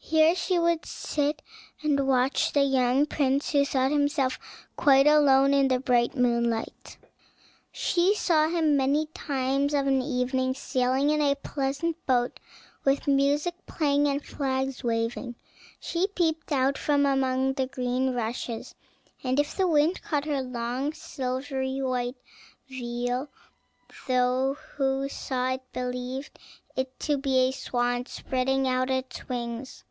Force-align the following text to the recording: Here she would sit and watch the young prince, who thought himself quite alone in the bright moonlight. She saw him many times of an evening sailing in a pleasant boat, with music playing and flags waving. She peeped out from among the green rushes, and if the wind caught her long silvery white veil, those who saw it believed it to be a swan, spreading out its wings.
Here 0.00 0.34
she 0.34 0.58
would 0.58 0.86
sit 0.86 1.42
and 1.82 2.08
watch 2.08 2.52
the 2.54 2.62
young 2.62 3.04
prince, 3.04 3.50
who 3.52 3.66
thought 3.66 3.90
himself 3.90 4.38
quite 4.74 5.06
alone 5.06 5.52
in 5.52 5.68
the 5.68 5.78
bright 5.78 6.16
moonlight. 6.16 6.96
She 7.70 8.14
saw 8.14 8.48
him 8.48 8.74
many 8.74 9.06
times 9.12 9.74
of 9.74 9.86
an 9.86 10.00
evening 10.00 10.54
sailing 10.54 11.10
in 11.10 11.20
a 11.20 11.34
pleasant 11.36 12.06
boat, 12.06 12.40
with 12.84 13.06
music 13.06 13.52
playing 13.66 14.08
and 14.08 14.24
flags 14.24 14.82
waving. 14.82 15.34
She 15.78 16.06
peeped 16.06 16.52
out 16.52 16.78
from 16.78 17.04
among 17.04 17.52
the 17.54 17.66
green 17.66 18.14
rushes, 18.14 18.74
and 19.22 19.38
if 19.38 19.54
the 19.54 19.68
wind 19.68 20.00
caught 20.00 20.24
her 20.24 20.40
long 20.40 20.94
silvery 20.94 21.82
white 21.82 22.16
veil, 22.66 23.28
those 24.06 24.56
who 24.76 25.06
saw 25.10 25.50
it 25.52 25.72
believed 25.74 26.38
it 26.76 26.98
to 27.00 27.18
be 27.18 27.48
a 27.48 27.52
swan, 27.52 28.06
spreading 28.06 28.66
out 28.66 28.88
its 28.88 29.28
wings. 29.28 29.84